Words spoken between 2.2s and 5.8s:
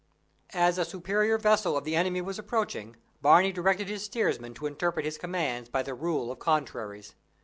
was approaching, Barney directed his steersman to interpret his commands